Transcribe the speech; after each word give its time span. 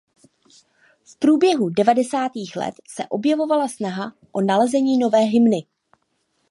V 1.03 1.15
průběhu 1.19 1.69
devadesátých 1.69 2.55
let 2.55 2.75
se 2.87 3.03
objevovala 3.09 3.67
snaha 3.67 4.13
o 4.31 4.41
nalezení 4.41 4.97
nové 4.97 5.19
hymny. 5.19 5.65